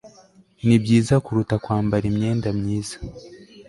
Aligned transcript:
nibyiza 0.65 1.15
kuruta 1.25 1.55
kwambara 1.63 2.03
imyenda 2.11 2.47
myiza 2.59 2.97